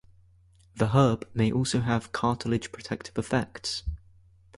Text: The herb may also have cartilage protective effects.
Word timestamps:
The 0.77 0.95
herb 0.97 1.29
may 1.35 1.51
also 1.51 1.81
have 1.81 2.11
cartilage 2.11 2.71
protective 2.71 3.19
effects. 3.19 3.83